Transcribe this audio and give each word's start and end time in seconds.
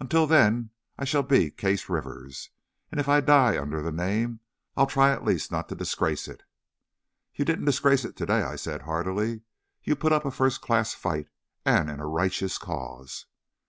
Until 0.00 0.26
then 0.26 0.70
I 0.98 1.04
shall 1.04 1.22
be 1.22 1.52
Case 1.52 1.88
Rivers, 1.88 2.50
and 2.90 2.98
if 2.98 3.08
I 3.08 3.20
die 3.20 3.56
under 3.56 3.80
the 3.80 3.92
name, 3.92 4.40
I'll 4.76 4.88
try, 4.88 5.12
at 5.12 5.24
least, 5.24 5.52
not 5.52 5.68
to 5.68 5.76
disgrace 5.76 6.26
it." 6.26 6.42
"You 7.36 7.44
didn't 7.44 7.66
disgrace 7.66 8.04
it 8.04 8.16
today," 8.16 8.42
I 8.42 8.56
said, 8.56 8.82
heartily. 8.82 9.42
"You 9.84 9.94
put 9.94 10.12
up 10.12 10.24
a 10.24 10.32
first 10.32 10.62
class 10.62 10.94
fight, 10.94 11.28
and 11.64 11.88
in 11.88 12.00
a 12.00 12.08
righteous 12.08 12.58
cause." 12.58 13.26